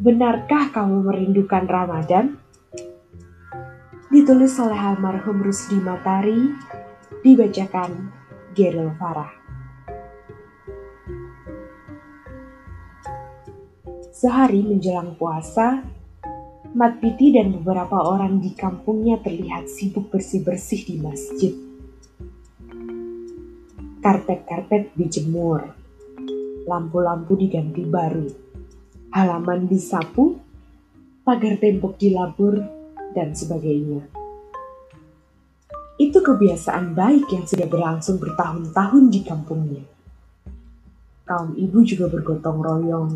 Benarkah 0.00 0.72
kamu 0.72 1.12
merindukan 1.12 1.68
Ramadan? 1.68 2.40
Ditulis 4.08 4.56
oleh 4.56 4.80
almarhum 4.80 5.44
Rusdi 5.44 5.76
Matari, 5.76 6.56
dibacakan 7.20 8.08
Geril 8.56 8.96
Farah. 8.96 9.28
Sehari 14.08 14.64
menjelang 14.64 15.20
puasa, 15.20 15.84
Mat 16.72 16.96
Piti 17.04 17.36
dan 17.36 17.52
beberapa 17.60 18.00
orang 18.00 18.40
di 18.40 18.56
kampungnya 18.56 19.20
terlihat 19.20 19.68
sibuk 19.68 20.08
bersih-bersih 20.08 20.80
di 20.80 20.96
masjid. 20.96 21.52
Karpet-karpet 24.00 24.96
dijemur, 24.96 25.60
lampu-lampu 26.64 27.36
diganti 27.36 27.84
baru, 27.84 28.49
halaman 29.10 29.66
disapu, 29.66 30.38
pagar 31.26 31.58
tembok 31.58 31.98
dilabur, 31.98 32.62
dan 33.10 33.34
sebagainya. 33.34 34.06
Itu 36.00 36.22
kebiasaan 36.22 36.96
baik 36.96 37.28
yang 37.28 37.44
sudah 37.44 37.66
berlangsung 37.68 38.16
bertahun-tahun 38.16 39.04
di 39.12 39.20
kampungnya. 39.20 39.84
Kaum 41.26 41.54
ibu 41.58 41.84
juga 41.84 42.08
bergotong 42.08 42.58
royong 42.62 43.10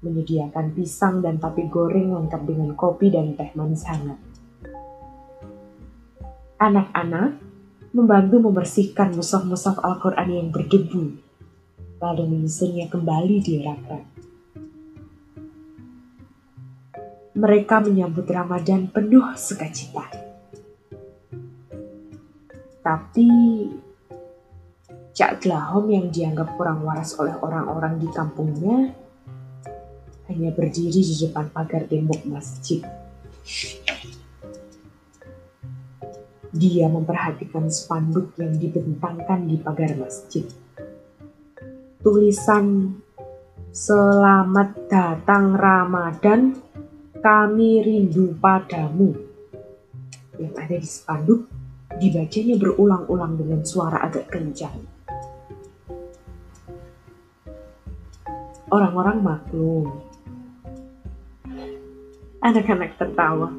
menyediakan 0.00 0.72
pisang 0.76 1.24
dan 1.24 1.40
tape 1.40 1.68
goreng 1.68 2.12
lengkap 2.12 2.42
dengan 2.44 2.76
kopi 2.76 3.08
dan 3.08 3.36
teh 3.36 3.52
manis 3.56 3.84
hangat. 3.88 4.20
Anak-anak 6.60 7.40
membantu 7.96 8.36
membersihkan 8.38 9.16
musaf-musaf 9.16 9.80
Al-Quran 9.80 10.28
yang 10.28 10.48
berdebu, 10.52 11.16
lalu 12.04 12.22
menyusunnya 12.28 12.92
kembali 12.92 13.36
di 13.40 13.64
rak-rak. 13.64 14.29
Mereka 17.40 17.80
menyambut 17.80 18.28
Ramadan 18.28 18.92
penuh 18.92 19.32
sukacita. 19.32 20.04
Tapi 22.84 23.28
Cak 25.16 25.40
Glahom 25.40 25.88
yang 25.88 26.12
dianggap 26.12 26.52
kurang 26.60 26.84
waras 26.84 27.16
oleh 27.16 27.32
orang-orang 27.40 27.96
di 27.96 28.08
kampungnya 28.12 28.92
hanya 30.28 30.52
berdiri 30.52 31.00
di 31.00 31.14
depan 31.16 31.48
pagar 31.48 31.88
tembok 31.88 32.28
masjid. 32.28 32.84
Dia 36.52 36.92
memperhatikan 36.92 37.72
spanduk 37.72 38.36
yang 38.36 38.52
dibentangkan 38.52 39.48
di 39.48 39.56
pagar 39.56 39.96
masjid. 39.96 40.44
Tulisan 42.04 42.96
Selamat 43.70 44.90
datang 44.90 45.54
Ramadan, 45.54 46.58
kami 47.20 47.84
rindu 47.84 48.32
padamu. 48.40 49.12
Yang 50.40 50.54
ada 50.56 50.76
di 50.80 50.88
spanduk 50.88 51.40
dibacanya 52.00 52.56
berulang-ulang 52.56 53.36
dengan 53.36 53.60
suara 53.60 54.00
agak 54.00 54.32
kencang. 54.32 54.80
Orang-orang 58.70 59.18
maklum 59.20 59.90
Anak-anak 62.40 62.96
tertawa. 62.96 63.52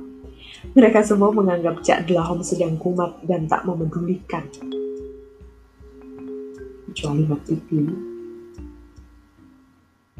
Mereka 0.73 1.05
semua 1.05 1.29
menganggap 1.29 1.85
Cak 1.85 2.09
Delahom 2.09 2.41
sedang 2.41 2.81
kumat 2.81 3.21
dan 3.29 3.45
tak 3.45 3.61
memedulikan. 3.61 4.41
Kecuali 6.89 7.23
Mak 7.29 7.41
Pipi. 7.45 7.77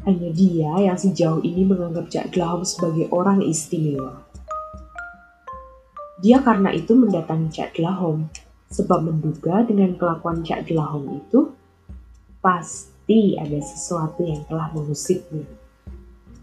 Hanya 0.02 0.30
dia 0.34 0.72
yang 0.90 0.98
sejauh 0.98 1.40
ini 1.46 1.62
menganggap 1.62 2.10
Cak 2.10 2.34
Delahom 2.34 2.66
sebagai 2.66 3.06
orang 3.14 3.38
istimewa. 3.42 4.26
Dia 6.18 6.42
karena 6.42 6.74
itu 6.74 6.94
mendatangi 6.94 7.54
Cak 7.54 7.78
Delahom, 7.78 8.26
sebab 8.70 9.06
menduga 9.06 9.62
dengan 9.62 9.94
kelakuan 9.94 10.42
Cak 10.42 10.66
Delahom 10.66 11.22
itu, 11.22 11.54
pasti 12.42 13.38
ada 13.38 13.58
sesuatu 13.62 14.26
yang 14.26 14.42
telah 14.50 14.70
mengusiknya. 14.74 15.46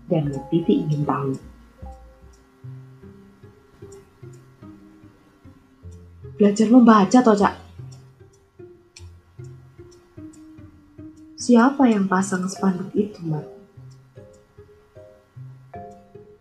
Dan 0.09 0.31
Pipi 0.49 0.83
ingin 0.87 1.05
tahu. 1.05 1.59
belajar 6.39 6.71
membaca 6.71 7.19
toh 7.19 7.35
cak 7.35 7.68
siapa 11.49 11.89
yang 11.89 12.05
pasang 12.05 12.45
spanduk 12.45 12.93
itu 12.93 13.17
mak 13.25 13.41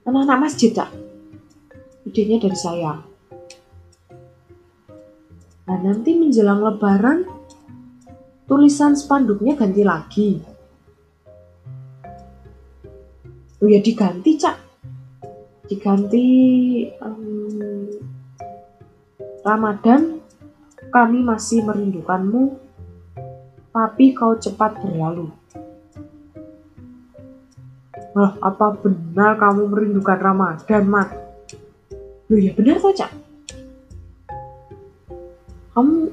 anak-anak 0.04 0.52
masjid 0.52 0.68
cak 0.76 0.92
idenya 2.04 2.36
dari 2.36 2.58
saya. 2.60 3.00
Nah 5.64 5.78
nanti 5.80 6.12
menjelang 6.12 6.60
lebaran 6.60 7.24
tulisan 8.44 8.92
spanduknya 9.00 9.56
ganti 9.56 9.80
lagi. 9.80 10.30
Oh 13.64 13.68
ya 13.68 13.80
diganti 13.80 14.36
cak. 14.36 14.56
Diganti 15.68 16.24
um, 17.00 17.88
Ramadan, 19.40 20.20
kami 20.92 21.20
masih 21.24 21.64
merindukanmu, 21.64 22.67
tapi 23.72 24.16
kau 24.16 24.34
cepat 24.34 24.80
berlalu. 24.80 25.28
Wah, 28.16 28.34
apa 28.42 28.74
benar 28.80 29.38
kamu 29.38 29.62
merindukan 29.70 30.18
Ramadan, 30.18 30.84
Mat? 30.90 31.08
Loh 32.28 32.40
ya 32.40 32.50
benar 32.56 32.80
Cak? 32.82 33.12
Kamu 35.76 36.10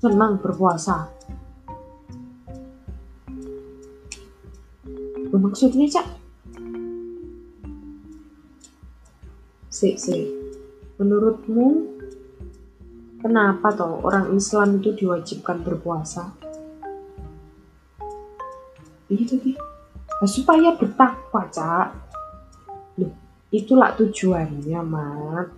senang 0.00 0.40
berpuasa? 0.40 1.12
Maksudnya, 5.30 5.86
Cak? 5.86 6.06
Sik, 9.70 9.96
sik. 10.00 10.26
Menurutmu 10.98 11.99
Kenapa 13.20 13.68
toh 13.76 14.00
orang 14.00 14.32
Islam 14.32 14.80
itu 14.80 14.96
diwajibkan 14.96 15.60
berpuasa? 15.60 16.32
Itu 19.12 19.36
sih. 19.36 19.60
Nah, 20.20 20.28
supaya 20.28 20.72
bertakwa, 20.72 21.44
Cak. 21.52 21.88
Loh, 22.96 23.12
itulah 23.52 23.92
tujuannya, 23.92 24.80
Mat. 24.80 25.48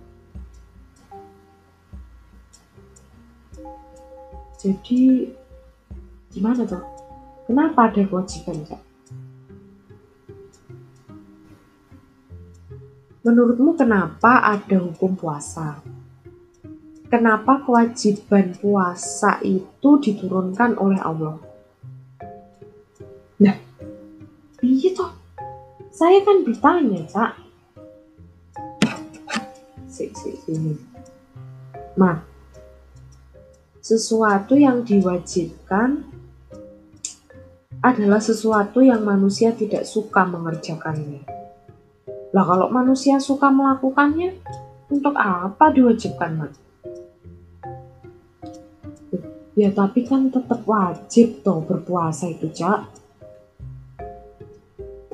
Jadi, 4.59 5.31
gimana 6.35 6.67
toh? 6.67 6.83
Kenapa 7.47 7.87
ada 7.87 8.03
kewajiban, 8.03 8.59
Cak? 8.67 8.81
Menurutmu 13.23 13.79
kenapa 13.79 14.51
ada 14.51 14.83
hukum 14.83 15.15
puasa? 15.15 15.79
Kenapa 17.13 17.61
kewajiban 17.61 18.57
puasa 18.57 19.37
itu 19.45 20.01
diturunkan 20.01 20.81
oleh 20.81 20.97
Allah. 20.97 21.37
Nah, 23.37 23.53
iya 24.65 24.89
toh. 24.97 25.13
Saya 25.93 26.25
kan 26.25 26.41
bertanya, 26.41 27.05
Cak. 27.05 27.37
Sik, 29.85 30.09
sik, 30.17 30.41
sini. 30.41 30.73
Ma, 31.93 32.17
sesuatu 33.77 34.57
yang 34.57 34.81
diwajibkan 34.81 36.09
adalah 37.85 38.17
sesuatu 38.17 38.81
yang 38.81 39.05
manusia 39.05 39.53
tidak 39.53 39.85
suka 39.85 40.25
mengerjakannya. 40.25 41.21
Lah 42.33 42.41
kalau 42.41 42.73
manusia 42.73 43.21
suka 43.21 43.53
melakukannya, 43.53 44.33
untuk 44.89 45.13
apa 45.13 45.69
diwajibkan, 45.69 46.41
Mak? 46.41 46.62
Ya 49.53 49.69
tapi 49.69 50.01
kan 50.09 50.33
tetap 50.33 50.65
wajib 50.65 51.45
toh 51.45 51.61
berpuasa 51.61 52.25
itu, 52.33 52.49
Cak. 52.49 52.89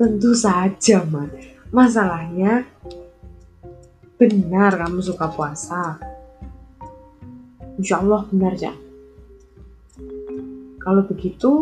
Tentu 0.00 0.32
saja, 0.32 1.04
Man. 1.04 1.28
Masalahnya, 1.68 2.64
benar 4.16 4.80
kamu 4.80 5.04
suka 5.04 5.28
puasa. 5.28 6.00
Insya 7.76 8.00
Allah 8.00 8.24
benar, 8.32 8.56
Cak. 8.56 8.76
Kalau 10.80 11.04
begitu, 11.04 11.52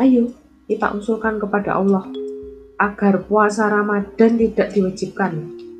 ayo 0.00 0.32
kita 0.64 0.96
usulkan 0.96 1.36
kepada 1.36 1.76
Allah 1.76 2.08
agar 2.80 3.20
puasa 3.28 3.68
Ramadan 3.68 4.40
tidak 4.40 4.72
diwajibkan. 4.72 5.32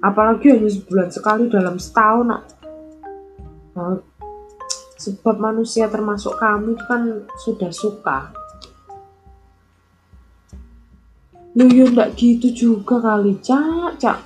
Apalagi 0.04 0.52
hanya 0.52 0.68
sebulan 0.68 1.08
sekali 1.08 1.48
dalam 1.48 1.80
setahun. 1.80 2.26
Nah, 3.72 3.96
sebab 5.08 5.40
manusia 5.40 5.88
termasuk 5.88 6.36
kami 6.36 6.76
kan 6.84 7.24
sudah 7.40 7.72
suka 7.72 8.28
Lu 11.58 11.66
ya 11.74 11.90
ndak 11.90 12.14
gitu 12.14 12.54
juga 12.54 13.02
kali, 13.02 13.34
Cak, 13.42 13.98
Cak. 13.98 14.18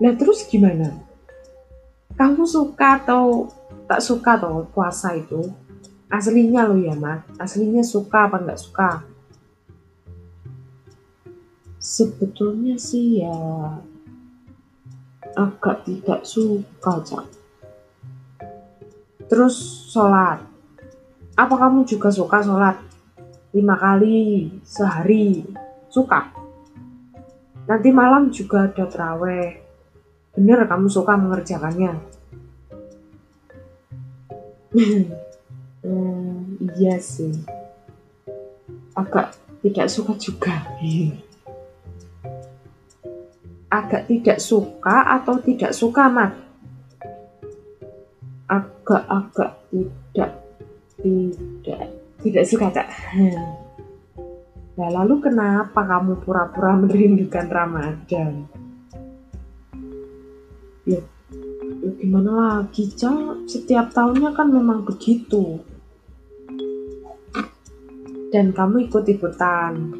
Lah 0.00 0.16
terus 0.16 0.48
gimana? 0.48 0.96
Kamu 2.16 2.48
suka 2.48 3.04
atau 3.04 3.52
tak 3.84 4.00
suka 4.00 4.40
toh 4.40 4.64
puasa 4.72 5.12
itu? 5.12 5.52
Aslinya 6.08 6.64
lo 6.64 6.80
ya, 6.80 6.96
Mas. 6.96 7.20
Aslinya 7.36 7.84
suka 7.84 8.32
apa 8.32 8.40
nggak 8.40 8.56
suka? 8.64 9.04
Sebetulnya 11.76 12.80
sih 12.80 13.20
ya 13.20 13.36
agak 15.36 15.84
tidak 15.84 16.24
suka, 16.24 17.04
Cak. 17.04 17.39
Terus 19.30 19.86
sholat. 19.94 20.42
Apa 21.38 21.54
kamu 21.54 21.86
juga 21.86 22.10
suka 22.10 22.42
sholat? 22.42 22.82
Lima 23.54 23.78
kali 23.78 24.50
sehari. 24.66 25.46
Suka? 25.86 26.34
Nanti 27.70 27.94
malam 27.94 28.34
juga 28.34 28.66
ada 28.66 28.84
terawih. 28.90 29.62
Bener 30.34 30.66
kamu 30.66 30.90
suka 30.90 31.14
mengerjakannya? 31.14 31.94
hmm, 35.86 36.66
iya 36.74 36.98
sih. 36.98 37.30
Agak 38.98 39.38
tidak 39.62 39.86
suka 39.86 40.12
juga 40.18 40.54
agak 43.70 44.10
tidak 44.10 44.38
suka 44.42 45.06
atau 45.06 45.38
tidak 45.38 45.70
suka 45.70 46.10
mat 46.10 46.34
agak-agak 48.90 49.50
tidak 49.70 50.30
tidak 50.98 51.82
tidak 52.20 52.44
suka 52.44 52.66
tak 52.74 52.88
nah 54.78 54.88
lalu 54.90 55.20
kenapa 55.22 55.80
kamu 55.84 56.18
pura-pura 56.24 56.72
merindukan 56.80 57.46
Ramadan? 57.52 58.48
Ya, 60.88 61.00
ya 61.84 61.90
gimana 62.00 62.30
lagi 62.32 62.88
cak 62.88 63.44
setiap 63.44 63.92
tahunnya 63.92 64.32
kan 64.32 64.48
memang 64.48 64.88
begitu. 64.88 65.60
Dan 68.32 68.56
kamu 68.56 68.88
ikut-ikutan. 68.88 69.92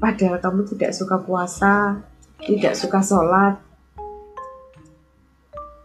Padahal 0.00 0.40
kamu 0.40 0.64
tidak 0.70 0.96
suka 0.96 1.20
puasa 1.20 2.00
tidak 2.42 2.74
suka 2.74 2.98
sholat. 3.02 3.54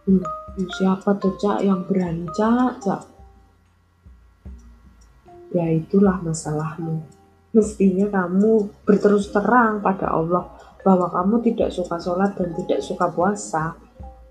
Hmm, 0.06 0.24
siapa 0.66 1.14
tuh 1.20 1.38
cak 1.38 1.62
yang 1.62 1.86
berani 1.86 2.26
cak, 2.34 2.82
cak? 2.82 3.02
Ya 5.54 5.70
itulah 5.70 6.18
masalahmu. 6.24 7.04
Mestinya 7.54 8.10
kamu 8.10 8.68
berterus 8.82 9.30
terang 9.30 9.80
pada 9.80 10.12
Allah 10.12 10.50
bahwa 10.82 11.08
kamu 11.08 11.40
tidak 11.46 11.70
suka 11.70 11.96
sholat 12.02 12.34
dan 12.34 12.52
tidak 12.58 12.80
suka 12.82 13.06
puasa. 13.08 13.78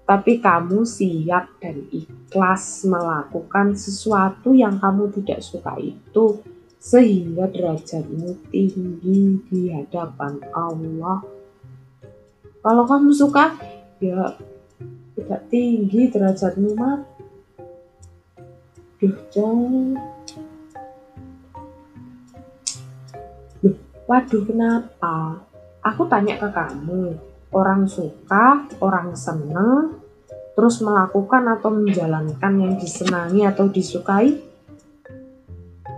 Tapi 0.07 0.39
kamu 0.39 0.88
siap 0.88 1.59
dan 1.59 1.83
ikhlas 1.91 2.88
melakukan 2.88 3.75
sesuatu 3.75 4.56
yang 4.56 4.80
kamu 4.80 5.12
tidak 5.19 5.44
suka 5.44 5.75
itu 5.80 6.39
sehingga 6.80 7.51
derajatmu 7.51 8.47
tinggi 8.47 9.44
di 9.51 9.68
hadapan 9.68 10.39
Allah 10.56 11.38
kalau 12.68 12.83
kamu 12.83 13.15
suka, 13.15 13.56
ya 14.03 14.35
tidak 15.17 15.41
tinggi 15.49 16.13
derajatmu 16.13 16.77
mat. 16.77 17.01
Duh, 19.01 19.17
jong. 19.33 19.97
waduh 24.07 24.43
kenapa? 24.47 25.43
Aku 25.83 26.07
tanya 26.07 26.39
ke 26.39 26.47
kamu, 26.47 27.17
orang 27.51 27.83
suka, 27.89 28.63
orang 28.79 29.17
seneng, 29.19 29.99
terus 30.55 30.79
melakukan 30.79 31.43
atau 31.59 31.69
menjalankan 31.75 32.53
yang 32.55 32.73
disenangi 32.79 33.43
atau 33.43 33.67
disukai? 33.67 34.37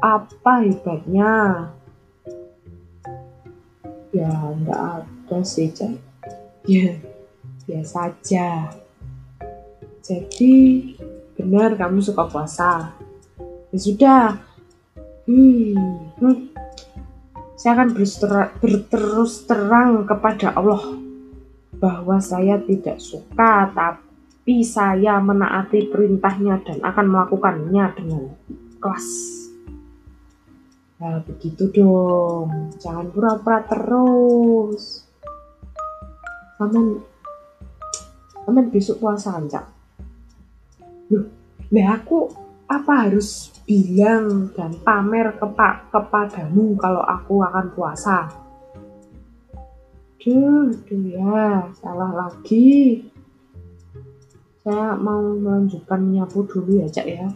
Apa 0.01 0.65
hebatnya? 0.65 1.69
Ya, 4.09 4.31
enggak 4.31 5.05
ada 5.05 5.37
sih, 5.45 5.69
Cak. 5.69 5.93
Ya, 6.69 7.01
biasa 7.65 8.13
aja. 8.13 8.69
Jadi, 10.09 10.89
benar 11.37 11.77
kamu 11.77 12.01
suka 12.01 12.25
puasa. 12.25 12.97
Ya 13.69 13.77
sudah. 13.77 14.41
Hmm, 15.29 16.09
hmm. 16.17 16.49
Saya 17.53 17.77
akan 17.77 17.93
berterus 18.57 19.45
terang 19.45 20.09
kepada 20.09 20.57
Allah 20.57 20.97
bahwa 21.77 22.17
saya 22.17 22.57
tidak 22.57 22.97
suka, 22.97 23.69
tapi 23.69 24.65
saya 24.65 25.21
menaati 25.21 25.93
perintahnya 25.93 26.57
dan 26.65 26.81
akan 26.81 27.05
melakukannya 27.05 27.85
dengan 27.93 28.33
kelas. 28.81 29.09
Nah, 30.97 31.21
begitu 31.21 31.69
dong. 31.69 32.73
Jangan 32.81 33.13
pura-pura 33.13 33.61
terus. 33.61 35.05
Aman 36.57 36.97
Aman 38.49 38.73
besok 38.73 39.05
puasa 39.05 39.37
cak 39.45 39.78
Loh, 41.09 41.25
aku 41.85 42.29
apa 42.69 43.09
harus 43.09 43.49
bilang 43.65 44.53
dan 44.53 44.77
pamer 44.85 45.33
ke 45.37 45.45
pak 45.57 45.89
kepadamu 45.89 46.77
kalau 46.77 47.01
aku 47.01 47.41
akan 47.41 47.65
puasa 47.73 48.29
Duh, 50.19 50.75
duh 50.83 51.03
ya, 51.15 51.71
salah 51.79 52.11
lagi. 52.11 53.07
Saya 54.59 54.99
mau 54.99 55.23
melanjutkan 55.23 56.11
nyapu 56.11 56.43
dulu 56.43 56.83
ya, 56.83 56.91
Cak 56.91 57.07
ya. 57.07 57.31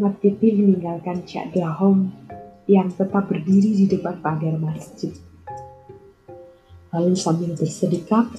Mat 0.00 0.16
meninggalkan 0.24 1.20
Cak 1.28 1.52
Dahom 1.52 2.08
yang 2.64 2.88
tetap 2.96 3.28
berdiri 3.28 3.84
di 3.84 3.92
depan 3.92 4.24
pagar 4.24 4.56
masjid. 4.56 5.12
Lalu 6.88 7.12
sambil 7.12 7.52
bersedekap, 7.52 8.32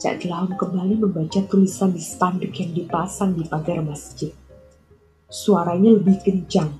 Cak 0.00 0.24
Delaum 0.24 0.56
kembali 0.56 0.96
membaca 0.96 1.44
tulisan 1.44 1.92
di 1.92 2.00
spanduk 2.00 2.56
yang 2.56 2.72
dipasang 2.72 3.36
di 3.36 3.44
pagar 3.44 3.84
masjid. 3.84 4.32
Suaranya 5.28 5.92
lebih 5.92 6.24
kencang, 6.24 6.72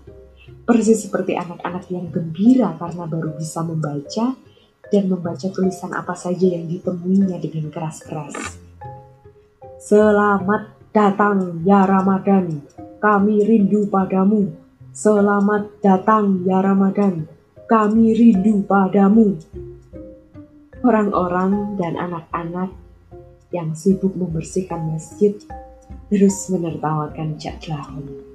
persis 0.65 1.05
seperti 1.05 1.37
anak-anak 1.37 1.85
yang 1.93 2.09
gembira 2.09 2.73
karena 2.81 3.05
baru 3.05 3.37
bisa 3.37 3.61
membaca 3.61 4.41
dan 4.89 5.05
membaca 5.12 5.53
tulisan 5.53 5.93
apa 5.93 6.17
saja 6.17 6.49
yang 6.49 6.65
ditemuinya 6.65 7.37
dengan 7.45 7.69
keras-keras. 7.69 8.57
Selamat 9.77 10.73
datang 10.89 11.61
ya 11.61 11.85
Ramadan, 11.85 12.65
kami 13.05 13.45
rindu 13.45 13.85
padamu. 13.85 14.49
Selamat 14.97 15.69
datang 15.85 16.41
ya 16.49 16.65
Ramadan, 16.65 17.29
kami 17.69 18.17
rindu 18.17 18.65
padamu 18.65 19.37
orang-orang 20.81 21.77
dan 21.77 22.00
anak-anak 22.00 22.80
yang 23.50 23.75
sibuk 23.75 24.14
membersihkan 24.14 24.95
masjid 24.95 25.35
terus 26.11 26.47
menertawakan 26.50 27.38
Cak 27.38 27.66
Lahun. 27.66 28.30